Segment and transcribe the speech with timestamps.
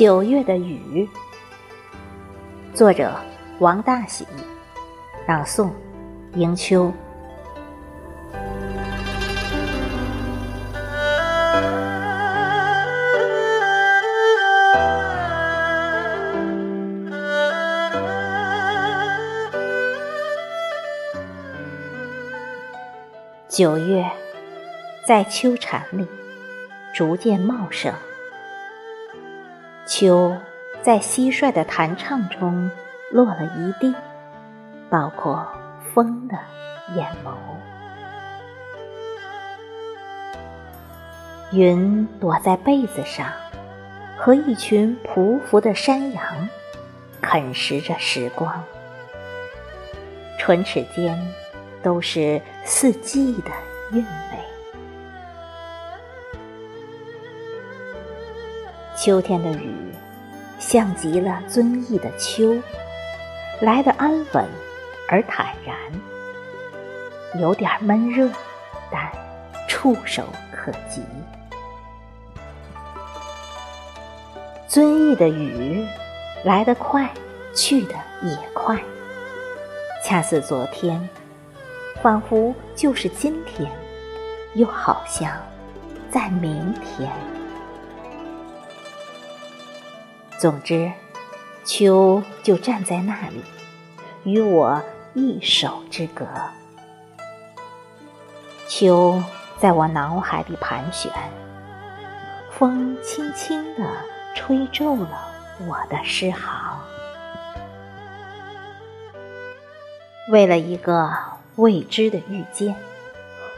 [0.00, 1.06] 九月的雨，
[2.72, 3.14] 作者
[3.58, 4.26] 王大喜，
[5.26, 5.68] 朗诵
[6.36, 6.90] 迎秋。
[23.50, 24.10] 九月，
[25.06, 26.08] 在秋蝉里
[26.94, 27.92] 逐渐茂盛。
[29.90, 30.36] 秋
[30.82, 32.70] 在蟋蟀的弹唱中
[33.10, 33.92] 落了一地，
[34.88, 35.44] 包括
[35.92, 36.38] 风的
[36.94, 37.32] 眼眸。
[41.50, 43.26] 云躲在被子上，
[44.16, 46.48] 和一群匍匐的山羊
[47.20, 48.62] 啃食着时光，
[50.38, 51.20] 唇齿间
[51.82, 53.50] 都是四季的
[53.90, 54.38] 韵味。
[58.96, 59.89] 秋天的雨，
[60.60, 62.54] 像极了遵义的秋，
[63.60, 64.46] 来得安稳
[65.08, 65.74] 而坦然，
[67.40, 68.30] 有点闷热，
[68.92, 69.10] 但
[69.66, 71.02] 触手可及。
[74.68, 75.84] 遵义的雨，
[76.44, 77.10] 来得快，
[77.54, 78.78] 去得也快，
[80.04, 81.08] 恰似昨天，
[82.02, 83.68] 仿佛就是今天，
[84.54, 85.32] 又好像
[86.12, 87.10] 在明天。
[90.40, 90.90] 总之，
[91.66, 93.44] 秋就站在那里，
[94.24, 96.26] 与我一手之隔。
[98.66, 99.22] 秋
[99.58, 101.12] 在我脑海里盘旋，
[102.50, 103.86] 风轻轻地
[104.34, 105.10] 吹皱了
[105.68, 106.80] 我的诗行。
[110.30, 111.12] 为了一个
[111.56, 112.74] 未知的遇见，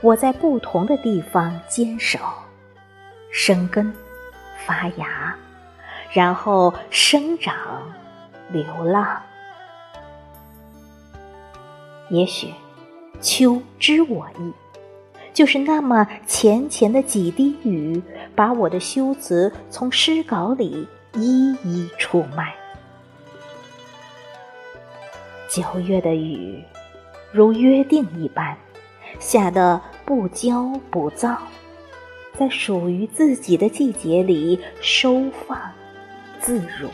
[0.00, 2.18] 我在不同的地方坚守、
[3.30, 3.92] 生根、
[4.64, 5.36] 发芽。
[6.12, 7.54] 然后生长，
[8.50, 9.22] 流浪。
[12.10, 12.52] 也许，
[13.20, 14.52] 秋知我意，
[15.32, 18.02] 就是那么浅浅的几滴雨，
[18.34, 22.52] 把我的修辞从诗稿里一一出卖。
[25.48, 26.60] 九月的雨，
[27.32, 28.56] 如约定一般，
[29.20, 31.38] 下得不骄不躁，
[32.36, 35.60] 在属于自己的季节里收放。
[36.40, 36.88] 自如。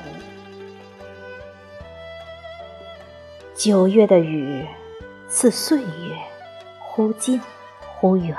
[3.55, 4.67] 九月的雨，
[5.29, 6.17] 似岁月，
[6.81, 7.41] 忽近
[7.81, 8.37] 忽远，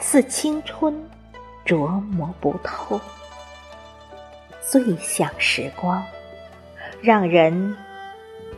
[0.00, 0.94] 似青春，
[1.64, 3.00] 琢磨不透。
[4.60, 6.04] 最像时光，
[7.00, 7.76] 让人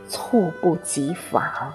[0.09, 1.73] 猝不及防。